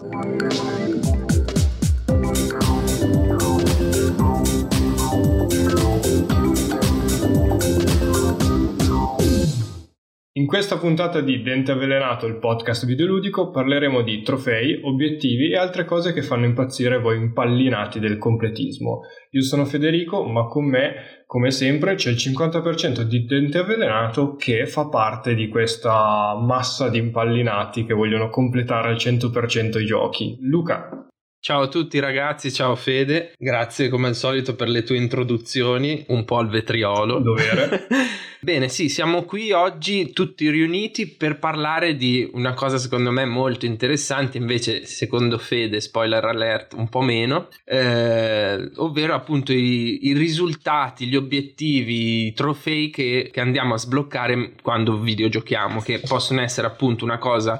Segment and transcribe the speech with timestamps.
[0.00, 0.89] Thank you.
[10.50, 16.12] Questa puntata di Dente Avvelenato, il podcast videoludico, parleremo di trofei, obiettivi e altre cose
[16.12, 19.02] che fanno impazzire voi impallinati del completismo.
[19.30, 24.66] Io sono Federico, ma con me, come sempre, c'è il 50% di Dente Avvelenato che
[24.66, 30.36] fa parte di questa massa di impallinati che vogliono completare al 100% i giochi.
[30.40, 31.09] Luca.
[31.42, 36.26] Ciao a tutti ragazzi, ciao Fede, grazie come al solito per le tue introduzioni, un
[36.26, 37.18] po' al vetriolo.
[37.18, 37.86] Dovere.
[38.42, 43.64] Bene, sì, siamo qui oggi tutti riuniti per parlare di una cosa secondo me molto
[43.64, 51.06] interessante, invece secondo Fede, spoiler alert, un po' meno, eh, ovvero appunto i, i, risultati,
[51.06, 57.02] gli obiettivi, i trofei che, che andiamo a sbloccare quando videogiochiamo, che possono essere appunto
[57.02, 57.58] una cosa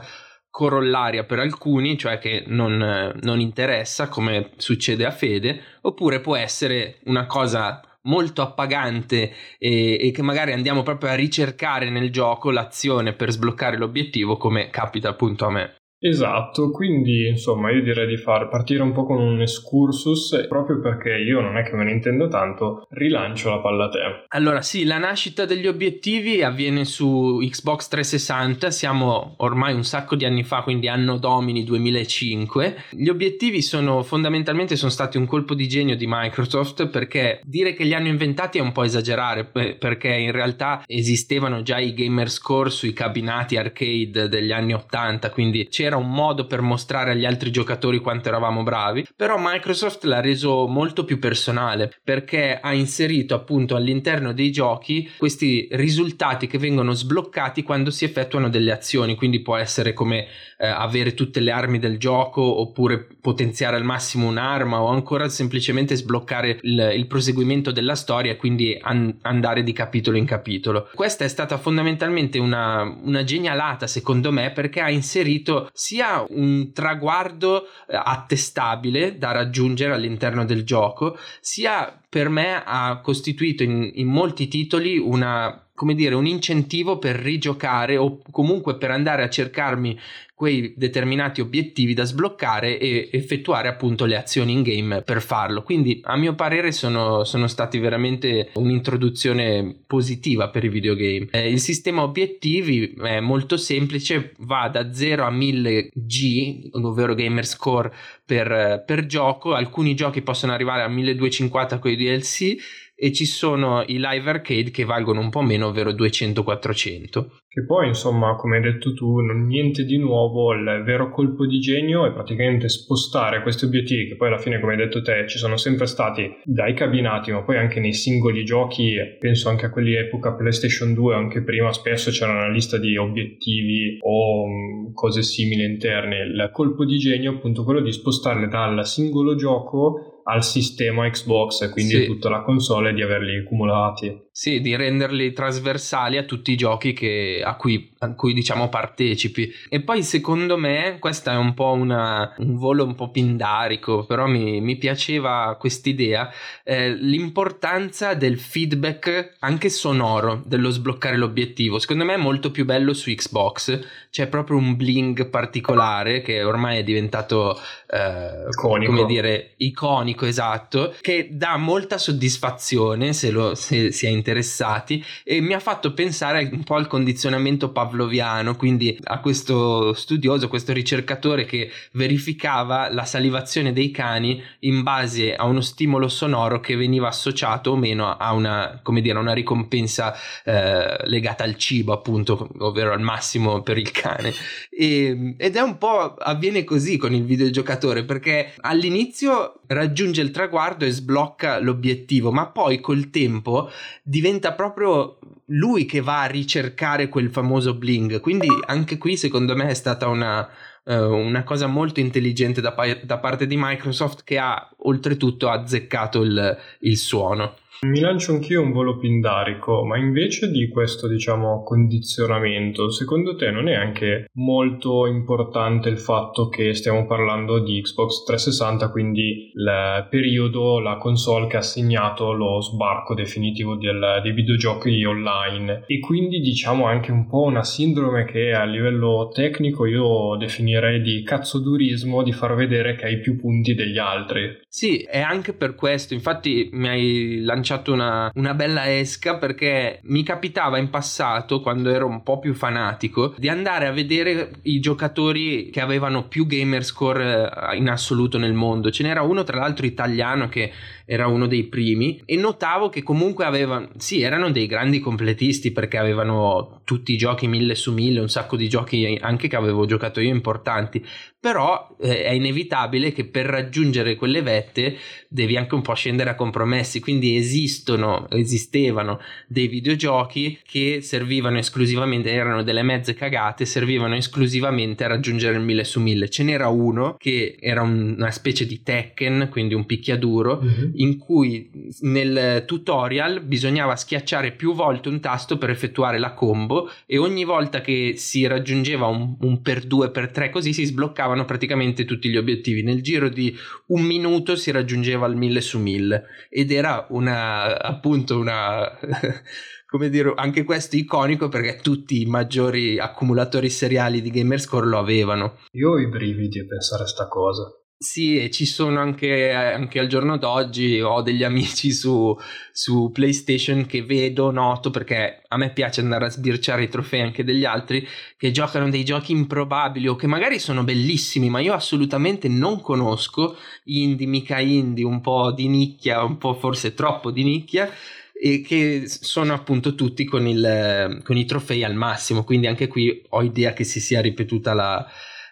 [0.51, 6.98] corollaria per alcuni, cioè che non, non interessa come succede a Fede, oppure può essere
[7.05, 13.12] una cosa molto appagante e, e, che magari andiamo proprio a ricercare nel gioco l'azione
[13.12, 15.80] per sbloccare l'obiettivo come capita appunto a me.
[16.03, 21.11] Esatto, quindi insomma io direi di far partire un po' con un excursus proprio perché
[21.11, 23.98] io non è che me ne intendo tanto, rilancio la palla a te.
[24.29, 30.25] Allora sì, la nascita degli obiettivi avviene su Xbox 360, siamo ormai un sacco di
[30.25, 32.85] anni fa, quindi anno domini 2005.
[32.92, 37.85] Gli obiettivi sono fondamentalmente sono stati un colpo di genio di Microsoft perché dire che
[37.85, 42.70] li hanno inventati è un po' esagerare perché in realtà esistevano già i gamer score
[42.70, 47.50] sui cabinati arcade degli anni 80, quindi c'era era un modo per mostrare agli altri
[47.50, 53.74] giocatori quanto eravamo bravi, però Microsoft l'ha reso molto più personale perché ha inserito appunto
[53.77, 59.56] all'interno dei giochi questi risultati che vengono sbloccati quando si effettuano delle azioni, quindi può
[59.56, 60.27] essere come
[60.58, 65.96] eh, avere tutte le armi del gioco oppure potenziare al massimo un'arma o ancora semplicemente
[65.96, 70.89] sbloccare il, il proseguimento della storia e quindi an- andare di capitolo in capitolo.
[70.95, 77.64] Questa è stata fondamentalmente una, una genialata secondo me perché ha inserito sia un traguardo
[77.89, 84.48] eh, attestabile da raggiungere all'interno del gioco, sia per me ha costituito in, in molti
[84.48, 89.98] titoli una come dire, un incentivo per rigiocare o comunque per andare a cercarmi
[90.41, 95.63] quei determinati obiettivi da sbloccare e effettuare appunto le azioni in game per farlo.
[95.63, 101.29] Quindi a mio parere sono, sono stati veramente un'introduzione positiva per i videogame.
[101.31, 107.45] Eh, il sistema obiettivi è molto semplice, va da 0 a 1000 G, ovvero gamer
[107.45, 107.92] score
[108.25, 109.53] per, per gioco.
[109.53, 112.56] Alcuni giochi possono arrivare a 1250 con i DLC
[113.02, 117.27] e ci sono i live arcade che valgono un po' meno, ovvero 200-400.
[117.48, 122.06] Che poi, insomma, come hai detto tu, niente di nuovo, il vero colpo di genio
[122.06, 125.56] è praticamente spostare questi obiettivi che poi alla fine, come hai detto te, ci sono
[125.56, 130.34] sempre stati dai cabinati, ma poi anche nei singoli giochi, penso anche a quelli epoca
[130.34, 136.19] PlayStation 2, anche prima spesso c'era una lista di obiettivi o um, cose simili interne.
[136.19, 141.62] Il colpo di genio è appunto quello di spostarle dal singolo gioco al sistema Xbox
[141.62, 142.06] e quindi sì.
[142.06, 144.29] tutta la console di averli accumulati.
[144.40, 149.52] Sì, di renderli trasversali a tutti i giochi che, a, cui, a, cui, diciamo partecipi.
[149.69, 154.26] E poi secondo me questa è un po' una, un volo un po' pindarico, però
[154.26, 156.32] mi, mi piaceva quest'idea,
[156.64, 161.79] eh, l'importanza del feedback anche sonoro dello sbloccare l'obiettivo.
[161.79, 163.79] Secondo me è molto più bello su Xbox,
[164.11, 171.29] c'è proprio un bling particolare che ormai è diventato, eh, come dire, iconico, esatto, che
[171.31, 176.62] dà molta soddisfazione se, lo, se si è interessati e mi ha fatto pensare un
[176.62, 183.91] po' al condizionamento pavloviano, quindi a questo studioso, questo ricercatore che verificava la salivazione dei
[183.91, 189.00] cani in base a uno stimolo sonoro che veniva associato o meno a una, come
[189.00, 190.14] dire, una ricompensa
[190.44, 194.32] eh, legata al cibo, appunto, ovvero al massimo per il cane.
[194.70, 200.85] E, ed è un po' avviene così con il videogiocatore perché all'inizio raggiunge il traguardo
[200.85, 203.71] e sblocca l'obiettivo, ma poi col tempo
[204.11, 205.19] diventa proprio
[205.53, 208.19] lui che va a ricercare quel famoso bling.
[208.19, 210.49] Quindi anche qui secondo me è stata una,
[210.85, 216.23] uh, una cosa molto intelligente da, pa- da, parte di Microsoft che ha oltretutto azzeccato
[216.23, 217.55] il, il suono.
[217.82, 223.69] Mi lancio anch'io un volo pindarico, ma invece di questo, diciamo, condizionamento, secondo te non
[223.69, 230.79] è anche molto importante il fatto che stiamo parlando di Xbox 360, quindi il periodo,
[230.79, 236.85] la console che ha segnato lo sbarco definitivo del, dei videogiochi online e quindi diciamo
[236.85, 242.55] anche un po' una sindrome che a livello tecnico io definirei di cazzodurismo di far
[242.55, 244.59] vedere che hai più punti degli altri.
[244.69, 250.22] Sì, è anche per questo, infatti mi hai lanciato una, una bella esca perché mi
[250.22, 255.70] capitava in passato, quando ero un po' più fanatico, di andare a vedere i giocatori
[255.70, 258.90] che avevano più gamer score eh, in assoluto nel mondo.
[258.90, 260.72] Ce n'era uno tra l'altro italiano che
[261.05, 265.99] era uno dei primi e notavo che comunque avevano, sì, erano dei grandi completisti perché
[265.99, 270.20] avevano tutti i giochi mille su mille, un sacco di giochi anche che avevo giocato
[270.20, 271.05] io importanti,
[271.41, 274.97] però eh, è inevitabile che per raggiungere quelle vette
[275.29, 282.31] devi anche un po' scendere a compromessi, quindi esistono, esistevano dei videogiochi che servivano esclusivamente,
[282.31, 286.29] erano delle mezze cagate, servivano esclusivamente a raggiungere il mille su mille.
[286.29, 291.19] Ce n'era uno che era un, una specie di Tekken, quindi un picchiaduro, mm-hmm in
[291.19, 291.71] cui
[292.01, 297.81] nel tutorial bisognava schiacciare più volte un tasto per effettuare la combo e ogni volta
[297.81, 300.85] che si raggiungeva un, un per due per tre così si
[301.31, 303.56] sbloccavano praticamente tutti gli obiettivi nel giro di
[303.87, 308.99] un minuto si raggiungeva il 1000 su 1000 ed era una appunto una
[309.87, 315.59] come dire, anche questo iconico perché tutti i maggiori accumulatori seriali di Gamerscore lo avevano.
[315.73, 317.75] Io ho i brividi a pensare a sta cosa.
[318.02, 322.35] Sì, e ci sono anche, anche, al giorno d'oggi, ho degli amici su,
[322.73, 327.44] su, PlayStation che vedo, noto, perché a me piace andare a sbirciare i trofei anche
[327.44, 328.06] degli altri,
[328.38, 333.58] che giocano dei giochi improbabili o che magari sono bellissimi, ma io assolutamente non conosco,
[333.85, 337.91] indie, mica indie, un po' di nicchia, un po' forse troppo di nicchia,
[338.32, 343.23] e che sono appunto tutti con, il, con i trofei al massimo, quindi anche qui
[343.29, 345.06] ho idea che si sia ripetuta la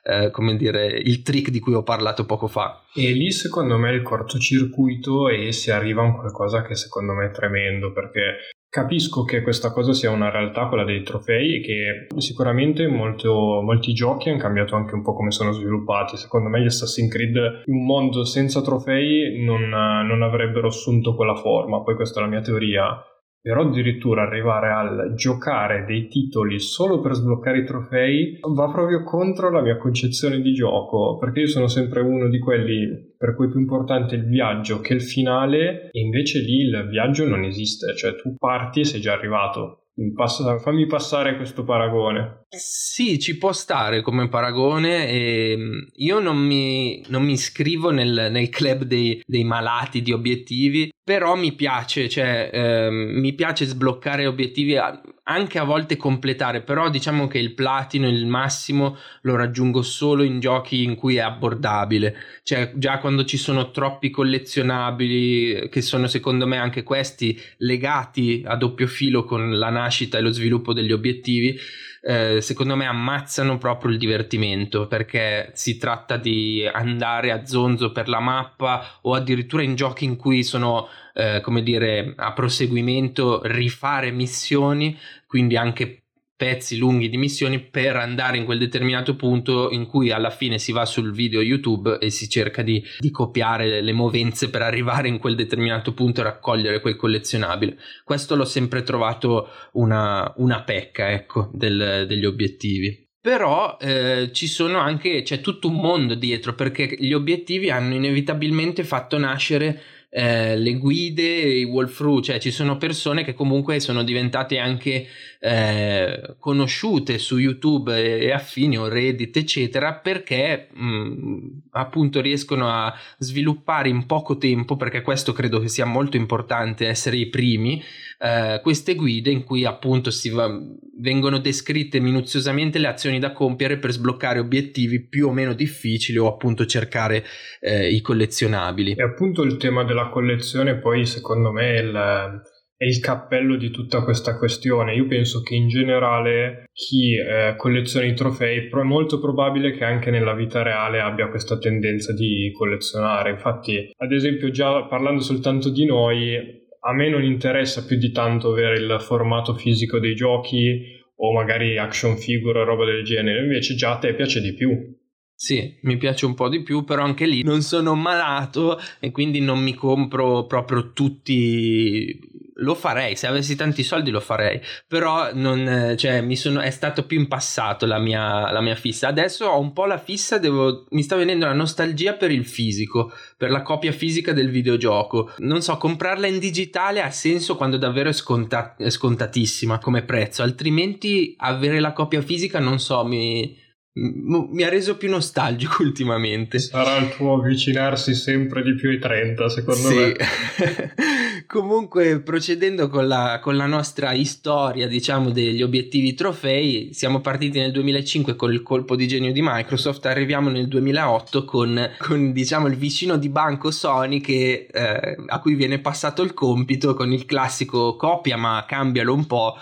[0.08, 2.82] eh, come dire, il trick di cui ho parlato poco fa.
[2.94, 7.26] E lì secondo me il cortocircuito e si arriva a un qualcosa che secondo me
[7.26, 12.20] è tremendo perché Capisco che questa cosa sia una realtà, quella dei trofei, e che
[12.20, 16.18] sicuramente molto, molti giochi hanno cambiato anche un po' come sono sviluppati.
[16.18, 21.34] Secondo me gli Assassin's Creed in un mondo senza trofei non, non avrebbero assunto quella
[21.34, 21.82] forma.
[21.82, 23.02] Poi questa è la mia teoria
[23.48, 29.50] però addirittura arrivare al giocare dei titoli solo per sbloccare i trofei va proprio contro
[29.50, 33.50] la mia concezione di gioco, perché io sono sempre uno di quelli per cui è
[33.50, 38.16] più importante il viaggio che il finale e invece lì il viaggio non esiste, cioè
[38.16, 39.84] tu parti e sei già arrivato.
[40.14, 42.44] Passa, fammi passare questo paragone.
[42.50, 45.06] Sì, ci può stare come paragone.
[45.08, 50.12] E mm, io non mi, non mi iscrivo nel, nel club dei, dei, malati di
[50.12, 54.76] obiettivi, però mi piace, cioè, ehm, mi piace sbloccare obiettivi,
[55.24, 60.40] anche a volte completare, però diciamo che il platino, il massimo, lo raggiungo solo in
[60.40, 62.16] giochi in cui è abbordabile.
[62.42, 68.56] Cioè, già quando ci sono troppi collezionabili, che sono secondo me anche questi legati a
[68.56, 71.58] doppio filo con la nascita e lo sviluppo degli obiettivi,
[72.02, 78.08] eh, secondo me ammazzano proprio il divertimento perché si tratta di andare a zonzo per
[78.08, 84.10] la mappa o addirittura in giochi in cui sono eh, come dire a proseguimento rifare
[84.10, 84.96] missioni
[85.26, 86.04] quindi anche
[86.38, 90.70] pezzi lunghi di missioni per andare in quel determinato punto in cui alla fine si
[90.70, 95.18] va sul video YouTube e si cerca di, di copiare le movenze per arrivare in
[95.18, 97.76] quel determinato punto e raccogliere quel collezionabile.
[98.04, 104.78] Questo l'ho sempre trovato una, una pecca, ecco, del, degli obiettivi però eh, ci sono
[104.78, 110.74] anche c'è tutto un mondo dietro perché gli obiettivi hanno inevitabilmente fatto nascere eh, le
[110.78, 115.06] guide, i walkthrough, cioè ci sono persone che comunque sono diventate anche
[115.40, 122.92] eh, conosciute su YouTube e, affini o Reddit eccetera perché mh, mm, appunto riescono a
[123.18, 127.82] sviluppare in poco tempo perché questo credo che sia molto importante essere i primi
[128.18, 130.60] eh, queste guide in cui appunto va,
[130.98, 136.26] vengono descritte minuziosamente le azioni da compiere per sbloccare obiettivi più o meno difficili o
[136.26, 137.24] appunto cercare
[137.60, 138.94] eh, i collezionabili.
[138.94, 142.42] E appunto il tema della collezione poi secondo me è il,
[142.76, 144.94] è il cappello di tutta questa questione.
[144.94, 150.10] Io penso che in generale chi eh, colleziona i trofei è molto probabile che anche
[150.10, 153.30] nella vita reale abbia questa tendenza di collezionare.
[153.30, 158.50] Infatti, ad esempio, già parlando soltanto di noi, a me non interessa più di tanto
[158.50, 163.74] avere il formato fisico dei giochi o magari action figure o roba del genere, invece
[163.74, 164.96] già a te piace di più.
[165.34, 169.40] Sì, mi piace un po' di più, però anche lì non sono malato e quindi
[169.40, 172.18] non mi compro proprio tutti.
[172.60, 177.18] Lo farei, se avessi tanti soldi lo farei, però non, cioè, sono, è stato più
[177.18, 179.08] in passato la mia, la mia fissa.
[179.08, 183.12] Adesso ho un po' la fissa, devo, mi sta venendo la nostalgia per il fisico,
[183.36, 185.32] per la copia fisica del videogioco.
[185.38, 190.42] Non so, comprarla in digitale ha senso quando davvero è, sconta, è scontatissima come prezzo,
[190.42, 193.66] altrimenti avere la copia fisica non so, mi
[193.98, 196.58] mi ha reso più nostalgico ultimamente.
[196.58, 199.94] Sarà il tuo avvicinarsi sempre di più ai 30, secondo sì.
[199.94, 200.14] me.
[201.46, 207.72] Comunque, procedendo con la, con la, nostra storia, diciamo, degli obiettivi trofei, siamo partiti nel
[207.72, 212.76] 2005 con il colpo di genio di Microsoft, arriviamo nel 2008 con, con diciamo, il
[212.76, 217.96] vicino di banco Sony che, eh, a cui viene passato il compito con il classico
[217.96, 219.56] copia ma cambialo un po'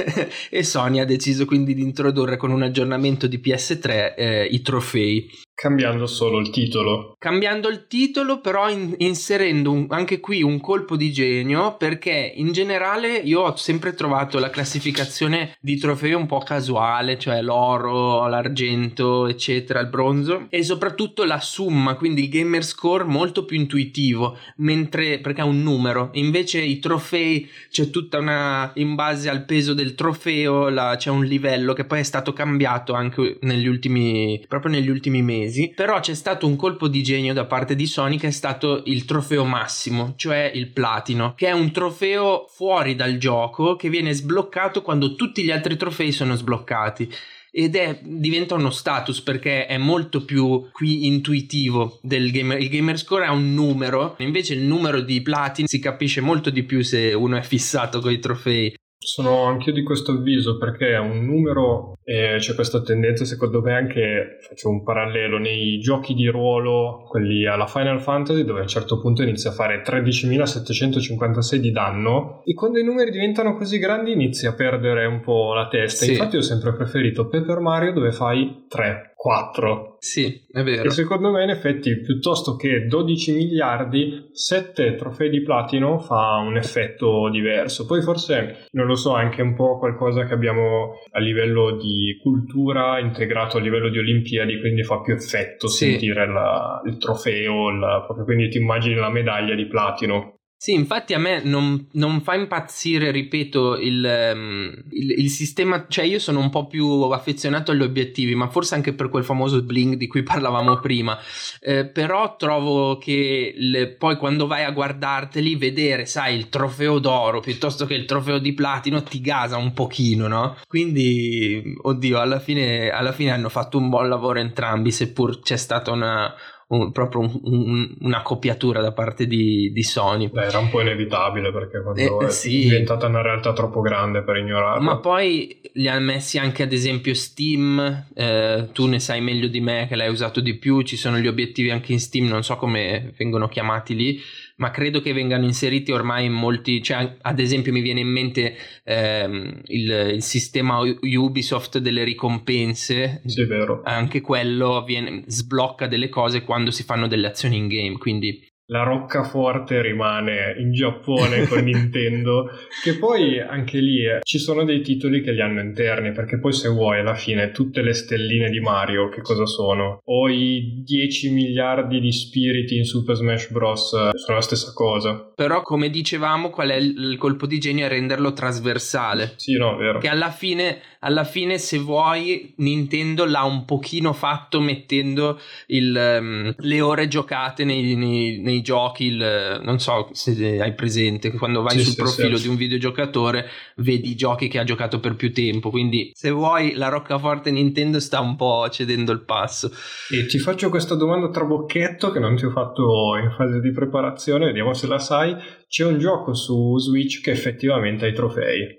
[0.48, 5.30] e Sony ha deciso quindi di introdurre con un aggiornamento di PS3 eh, i trofei.
[5.56, 7.16] Cambiando solo il titolo.
[7.18, 12.52] Cambiando il titolo, però in, inserendo un, anche qui un colpo di genio, perché in
[12.52, 19.26] generale io ho sempre trovato la classificazione di trofei un po' casuale, cioè l'oro, l'argento,
[19.28, 25.20] eccetera, il bronzo, e soprattutto la summa, quindi il gamer score molto più intuitivo, mentre
[25.20, 26.10] perché è un numero.
[26.12, 31.24] Invece i trofei c'è tutta una in base al peso del trofeo, la, c'è un
[31.24, 36.00] livello che poi è stato cambiato anche negli ultimi proprio negli ultimi mesi mesi, però
[36.00, 39.44] c'è stato un colpo di genio da parte di Sony che è stato il trofeo
[39.44, 45.14] massimo, cioè il platino, che è un trofeo fuori dal gioco che viene sbloccato quando
[45.14, 47.08] tutti gli altri trofei sono sbloccati
[47.50, 52.60] ed è, diventa uno status perché è molto più qui intuitivo del gamer.
[52.60, 56.64] Il gamer score è un numero, invece il numero di platini si capisce molto di
[56.64, 58.74] più se uno è fissato con i trofei.
[58.98, 63.74] Sono anch'io di questo avviso perché è un numero e c'è questa tendenza secondo me
[63.74, 68.68] anche, faccio un parallelo, nei giochi di ruolo, quelli alla Final Fantasy dove a un
[68.68, 74.12] certo punto inizia a fare 13.756 di danno e quando i numeri diventano così grandi
[74.12, 76.04] inizi a perdere un po' la testa.
[76.04, 76.12] Sì.
[76.12, 79.96] Infatti ho sempre preferito Paper Mario dove fai 3, 4.
[79.98, 80.84] Sì, è vero.
[80.84, 86.56] E secondo me in effetti piuttosto che 12 miliardi, 7 trofei di platino fa un
[86.56, 87.86] effetto diverso.
[87.86, 92.98] Poi forse, non lo so, anche un po' qualcosa che abbiamo a livello di cultura
[92.98, 95.90] integrato a livello di Olimpiadi, quindi fa più effetto sì.
[95.90, 100.35] sentire la, il trofeo, la, proprio quindi ti immagini la medaglia di platino.
[100.58, 106.06] Sì, infatti a me non, non fa impazzire, ripeto, il, um, il, il, sistema, cioè
[106.06, 109.96] io sono un po' più affezionato agli obiettivi, ma forse anche per quel famoso bling
[109.96, 111.18] di cui parlavamo prima,
[111.60, 117.40] eh, però trovo che le, poi quando vai a guardarteli, vedere, sai, il trofeo d'oro
[117.40, 120.56] piuttosto che il trofeo di platino ti gasa un pochino, no?
[120.66, 125.90] Quindi, oddio, alla fine, alla fine hanno fatto un buon lavoro entrambi, seppur c'è stata
[125.90, 126.34] una
[126.68, 130.28] un, proprio un, un, una copiatura da parte di, di Sony.
[130.28, 132.60] Beh, era un po' inevitabile perché quando eh, è sì.
[132.62, 134.80] diventata una realtà troppo grande per ignorarla.
[134.80, 139.60] Ma poi li ha messi anche ad esempio Steam, eh, tu ne sai meglio di
[139.60, 142.56] me che l'hai usato di più, ci sono gli obiettivi anche in Steam, non so
[142.56, 144.20] come vengono chiamati lì
[144.56, 148.56] ma credo che vengano inseriti ormai in molti, cioè ad esempio mi viene in mente
[148.84, 153.82] ehm, il, il, sistema Ubisoft delle ricompense, sì, è vero.
[153.84, 158.82] anche quello viene, sblocca delle cose quando si fanno delle azioni in game, quindi la
[158.82, 162.50] roccaforte rimane in Giappone con Nintendo,
[162.82, 166.52] che poi anche lì eh, ci sono dei titoli che li hanno interni, perché poi
[166.52, 170.00] se vuoi alla fine tutte le stelline di Mario che cosa sono?
[170.04, 173.92] O i 10 miliardi di spiriti in Super Smash Bros.
[173.92, 175.32] Eh, sono la stessa cosa.
[175.34, 179.34] Però come dicevamo qual è il colpo di genio è renderlo trasversale.
[179.36, 179.98] Sì, no, vero.
[179.98, 186.54] Che alla fine, alla fine se vuoi Nintendo l'ha un pochino fatto mettendo il, um,
[186.56, 191.62] le ore giocate nei, nei, nei nei giochi, il, non so se hai presente, quando
[191.62, 192.42] vai sì, sul sì, profilo sì.
[192.44, 196.74] di un videogiocatore vedi i giochi che ha giocato per più tempo, quindi se vuoi
[196.74, 199.70] la roccaforte Nintendo sta un po' cedendo il passo.
[200.10, 203.70] E ti faccio questa domanda tra bocchetto che non ti ho fatto in fase di
[203.70, 205.34] preparazione, vediamo se la sai.
[205.68, 208.78] C'è un gioco su Switch che effettivamente ha i trofei.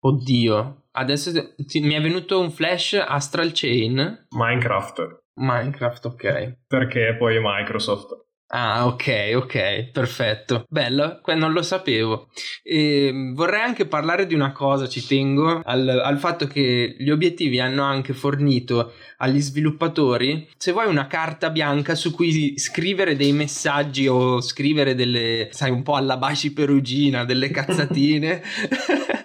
[0.00, 4.26] Oddio, adesso mi è venuto un flash Astral Chain.
[4.30, 5.24] Minecraft.
[5.38, 6.58] Minecraft, ok.
[6.66, 8.24] Perché poi Microsoft.
[8.48, 10.66] Ah, ok, ok, perfetto.
[10.68, 12.28] Bello, non lo sapevo.
[12.62, 17.10] E ehm, vorrei anche parlare di una cosa, ci tengo, al, al, fatto che gli
[17.10, 23.32] obiettivi hanno anche fornito agli sviluppatori, se vuoi, una carta bianca su cui scrivere dei
[23.32, 28.42] messaggi o scrivere delle, sai, un po' alla Baci Perugina, delle cazzatine.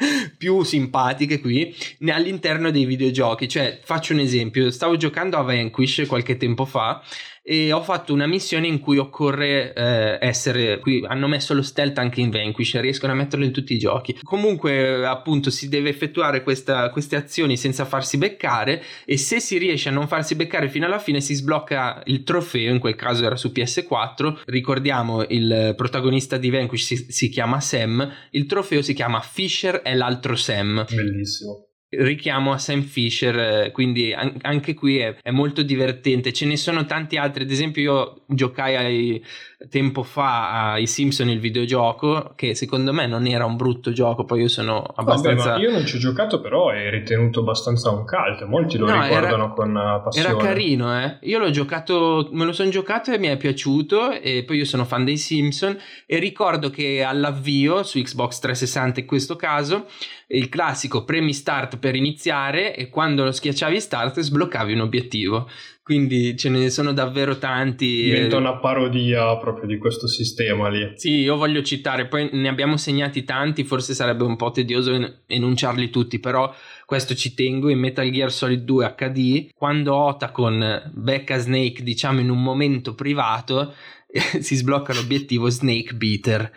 [0.41, 1.75] più simpatiche qui
[2.07, 3.47] all'interno dei videogiochi.
[3.47, 7.03] Cioè, faccio un esempio, stavo giocando a Vanquish qualche tempo fa
[7.43, 11.97] e ho fatto una missione in cui occorre eh, essere qui hanno messo lo stealth
[11.97, 14.19] anche in Vanquish riescono a metterlo in tutti i giochi.
[14.21, 19.89] Comunque appunto si deve effettuare questa, queste azioni senza farsi beccare e se si riesce
[19.89, 23.35] a non farsi beccare fino alla fine si sblocca il trofeo in quel caso era
[23.35, 29.19] su PS4 ricordiamo il protagonista di Vanquish si, si chiama Sam il trofeo si chiama
[29.21, 30.85] Fisher e l'altro Sam.
[30.89, 36.31] Bellissimo richiamo a Sam Fisher, eh, quindi an- anche qui è, è, molto divertente.
[36.31, 39.23] Ce ne sono tanti altri, ad esempio io giocai ai,
[39.69, 44.41] tempo fa ai Simpson il videogioco, che secondo me non era un brutto gioco, poi
[44.41, 45.51] io sono abbastanza...
[45.51, 49.01] Vabbè, io non ci ho giocato, però è ritenuto abbastanza un cult, molti lo no,
[49.01, 50.27] ricordano era, con eh, passione.
[50.29, 51.17] Era carino, eh.
[51.21, 54.85] Io l'ho giocato, me lo sono giocato e mi è piaciuto, e poi io sono
[54.85, 59.87] fan dei Simpson, e ricordo che all'avvio, su Xbox 360 in questo caso,
[60.27, 65.49] il classico premi start per iniziare e quando lo schiacciavi start sbloccavi un obiettivo
[65.91, 68.03] quindi ce ne sono davvero tanti.
[68.03, 70.93] Diventa una parodia proprio di questo sistema lì.
[70.95, 75.89] Sì, io voglio citare, poi ne abbiamo segnati tanti, forse sarebbe un po' tedioso enunciarli
[75.89, 76.53] tutti, però
[76.85, 82.29] questo ci tengo, in Metal Gear Solid 2 HD, quando Otacon becca Snake, diciamo in
[82.29, 83.73] un momento privato,
[84.39, 86.51] si sblocca l'obiettivo Snake Beater.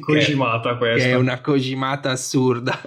[0.00, 1.08] Cogimata questa.
[1.08, 2.78] Che è una cogimata assurda.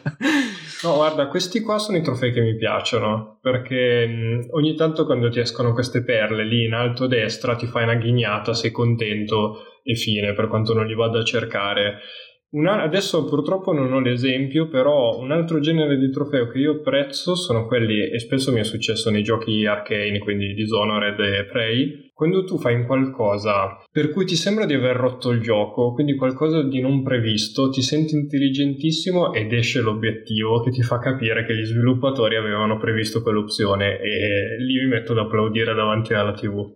[0.83, 5.29] No, guarda, questi qua sono i trofei che mi piacciono, perché mh, ogni tanto quando
[5.29, 9.79] ti escono queste perle lì in alto a destra ti fai una ghignata, sei contento
[9.81, 11.99] e fine, per quanto non li vada a cercare.
[12.53, 17.33] Una, adesso purtroppo non ho l'esempio, però un altro genere di trofeo che io apprezzo
[17.33, 22.43] sono quelli, e spesso mi è successo nei giochi arcane, quindi Dishonored e Prey, quando
[22.43, 26.79] tu fai qualcosa per cui ti sembra di aver rotto il gioco, quindi qualcosa di
[26.79, 32.36] non previsto, ti senti intelligentissimo ed esce l'obiettivo che ti fa capire che gli sviluppatori
[32.36, 36.72] avevano previsto quell'opzione e lì mi metto ad applaudire davanti alla TV.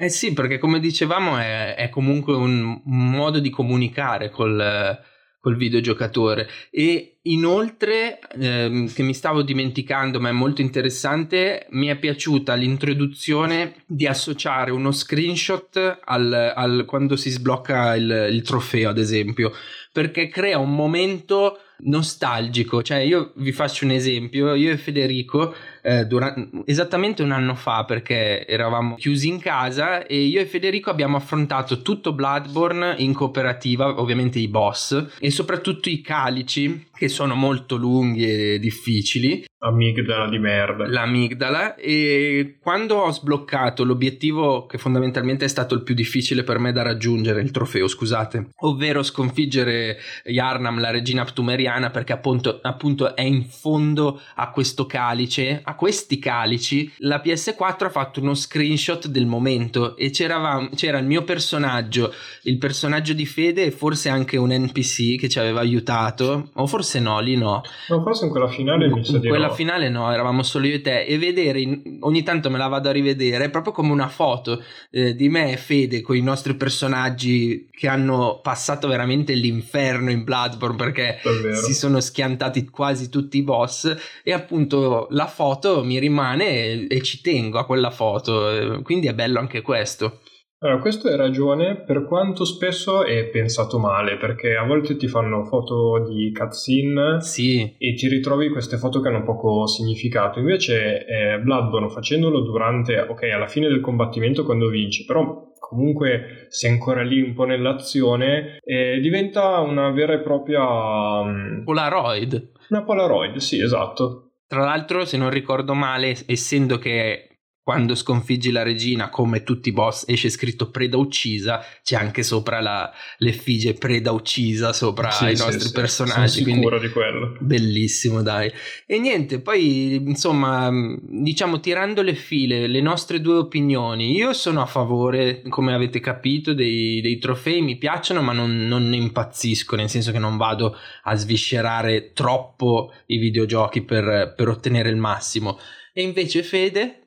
[0.00, 4.96] Eh sì, perché come dicevamo è, è comunque un, modo di comunicare col,
[5.40, 6.48] col videogiocatore.
[6.70, 13.82] E inoltre ehm, che mi stavo dimenticando ma è molto interessante mi è piaciuta l'introduzione
[13.86, 19.52] di associare uno screenshot al, al quando si sblocca il, il trofeo ad esempio
[19.92, 22.82] perché crea un momento nostalgico.
[22.82, 24.54] Cioè io vi faccio un esempio.
[24.54, 30.20] Io e Federico eh, durante, esattamente un anno fa perché eravamo chiusi in casa e
[30.20, 36.00] io e Federico abbiamo affrontato tutto Bloodborne in cooperativa, ovviamente i boss e soprattutto i
[36.00, 39.44] calici che sono molto lunghi e difficili.
[39.60, 40.86] Amigdala di merda.
[40.88, 46.72] L'amigdala e quando ho sbloccato l'obiettivo che fondamentalmente è stato il più difficile per me
[46.72, 53.22] da raggiungere, il trofeo scusate, ovvero sconfiggere Yarnam, la regina ptumeriana perché appunto, appunto è
[53.22, 59.26] in fondo a questo calice, a questi calici, la PS4 ha fatto uno screenshot del
[59.26, 62.10] momento e c'era, c'era il mio personaggio,
[62.44, 67.00] il personaggio di Fede e forse anche un NPC che ci aveva aiutato, o forse
[67.00, 67.60] no, lì no.
[67.88, 69.52] No, forse in quella finale mi sa In quella no.
[69.52, 71.62] finale no, eravamo solo io e te e vedere,
[72.00, 75.58] ogni tanto me la vado a rivedere, proprio come una foto eh, di me e
[75.58, 81.20] Fede con i nostri personaggi che hanno passato veramente l'inferno in Bloodborne perché
[81.62, 86.86] si sono schiantati quasi tutti i boss e appunto la foto foto mi rimane e,
[86.88, 90.20] e ci tengo a quella foto, eh, quindi è bello anche questo.
[90.60, 95.44] Allora, questo hai ragione, per quanto spesso è pensato male, perché a volte ti fanno
[95.44, 97.76] foto di cutscene sì.
[97.78, 100.40] e ti ritrovi queste foto che hanno poco significato.
[100.40, 106.72] Invece eh, Bloodborne facendolo durante, ok, alla fine del combattimento quando vinci, però comunque sei
[106.72, 111.20] ancora lì un po' nell'azione, eh, diventa una vera e propria...
[111.20, 112.50] Um, Polaroid.
[112.70, 114.27] Una Polaroid, sì, esatto.
[114.48, 117.37] Tra l'altro, se non ricordo male, essendo che
[117.68, 122.62] quando sconfiggi la regina, come tutti i boss, esce scritto preda uccisa, c'è anche sopra
[122.62, 126.44] la, l'effigie preda uccisa sopra sì, i sì, nostri sì, personaggi.
[126.44, 127.36] Sono sicuro di quello.
[127.40, 128.50] Bellissimo, dai.
[128.86, 134.16] E niente, poi insomma, diciamo tirando le file, le nostre due opinioni.
[134.16, 138.88] Io sono a favore, come avete capito, dei, dei trofei, mi piacciono, ma non, non
[138.88, 144.88] ne impazzisco, nel senso che non vado a sviscerare troppo i videogiochi per, per ottenere
[144.88, 145.58] il massimo.
[145.92, 146.97] E invece Fede,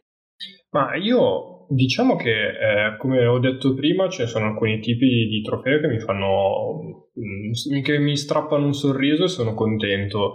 [0.72, 5.80] ma io diciamo che, eh, come ho detto prima, ci sono alcuni tipi di trofei
[5.80, 10.34] che mi fanno, mm, che mi strappano un sorriso e sono contento.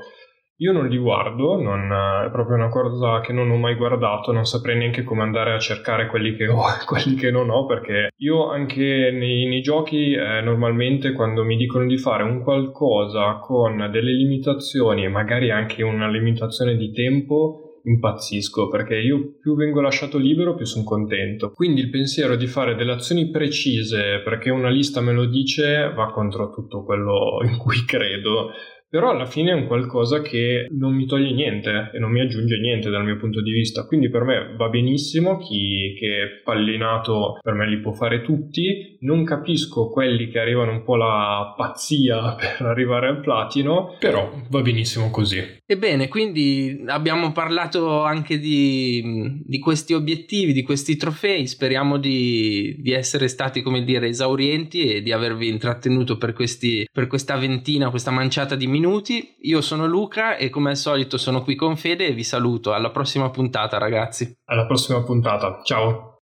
[0.61, 1.93] Io non li guardo, non,
[2.27, 5.59] è proprio una cosa che non ho mai guardato, non saprei neanche come andare a
[5.59, 10.13] cercare quelli che ho e quelli che non ho, perché io anche nei, nei giochi
[10.13, 15.83] eh, normalmente quando mi dicono di fare un qualcosa con delle limitazioni e magari anche
[15.83, 21.53] una limitazione di tempo, impazzisco perché io più vengo lasciato libero più sono contento.
[21.53, 26.11] Quindi il pensiero di fare delle azioni precise perché una lista me lo dice va
[26.11, 28.51] contro tutto quello in cui credo
[28.97, 32.57] però alla fine è un qualcosa che non mi toglie niente e non mi aggiunge
[32.57, 37.53] niente dal mio punto di vista, quindi per me va benissimo, chi che pallinato per
[37.53, 42.67] me li può fare tutti, non capisco quelli che arrivano un po' la pazzia per
[42.67, 45.45] arrivare al platino, però va benissimo così.
[45.67, 52.93] Ebbene, quindi abbiamo parlato anche di, di questi obiettivi, di questi trofei, speriamo di, di,
[52.93, 58.13] essere stati, come dire, esaurienti e di avervi intrattenuto per, questi, per questa ventina, questa
[58.13, 59.37] manciata di minuti.
[59.43, 62.73] Io sono Luca e come al solito sono qui con Fede e vi saluto.
[62.73, 64.39] Alla prossima puntata, ragazzi.
[64.45, 65.61] Alla prossima puntata.
[65.65, 66.16] Ciao.